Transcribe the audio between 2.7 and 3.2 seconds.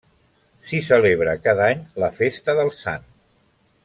sant.